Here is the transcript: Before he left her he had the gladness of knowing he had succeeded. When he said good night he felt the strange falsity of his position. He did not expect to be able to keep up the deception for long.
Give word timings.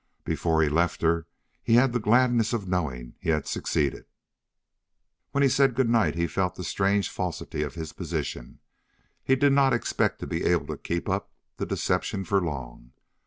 Before 0.23 0.63
he 0.63 0.67
left 0.67 1.03
her 1.03 1.27
he 1.61 1.75
had 1.75 1.93
the 1.93 1.99
gladness 1.99 2.53
of 2.53 2.67
knowing 2.67 3.13
he 3.19 3.29
had 3.29 3.45
succeeded. 3.47 4.07
When 5.29 5.43
he 5.43 5.47
said 5.47 5.75
good 5.75 5.91
night 5.91 6.15
he 6.15 6.25
felt 6.25 6.55
the 6.55 6.63
strange 6.63 7.07
falsity 7.07 7.61
of 7.61 7.75
his 7.75 7.93
position. 7.93 8.61
He 9.23 9.35
did 9.35 9.53
not 9.53 9.73
expect 9.73 10.17
to 10.21 10.25
be 10.25 10.43
able 10.43 10.65
to 10.75 10.81
keep 10.81 11.07
up 11.07 11.29
the 11.57 11.67
deception 11.67 12.25
for 12.25 12.41
long. 12.41 12.93